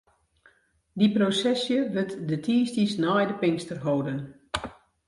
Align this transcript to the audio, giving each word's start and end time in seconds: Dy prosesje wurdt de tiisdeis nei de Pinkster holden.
Dy 0.97 1.07
prosesje 1.15 1.77
wurdt 1.93 2.13
de 2.29 2.37
tiisdeis 2.45 2.93
nei 3.03 3.23
de 3.29 3.35
Pinkster 3.41 3.79
holden. 3.85 4.19